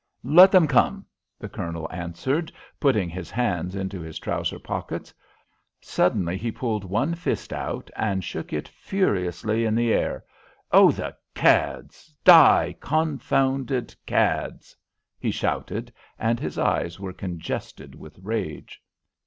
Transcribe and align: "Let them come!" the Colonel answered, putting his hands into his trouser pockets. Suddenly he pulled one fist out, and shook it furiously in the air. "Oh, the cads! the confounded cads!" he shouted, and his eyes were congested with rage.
"Let 0.23 0.51
them 0.51 0.67
come!" 0.67 1.05
the 1.37 1.47
Colonel 1.47 1.87
answered, 1.91 2.51
putting 2.79 3.07
his 3.07 3.29
hands 3.29 3.75
into 3.75 3.99
his 4.01 4.17
trouser 4.17 4.57
pockets. 4.57 5.13
Suddenly 5.79 6.37
he 6.37 6.51
pulled 6.51 6.83
one 6.83 7.13
fist 7.13 7.53
out, 7.53 7.91
and 7.95 8.23
shook 8.23 8.51
it 8.51 8.67
furiously 8.67 9.63
in 9.63 9.75
the 9.75 9.93
air. 9.93 10.25
"Oh, 10.71 10.89
the 10.89 11.15
cads! 11.35 12.15
the 12.23 12.75
confounded 12.79 13.93
cads!" 14.07 14.75
he 15.19 15.29
shouted, 15.29 15.93
and 16.17 16.39
his 16.39 16.57
eyes 16.57 16.99
were 16.99 17.13
congested 17.13 17.93
with 17.93 18.17
rage. 18.23 18.81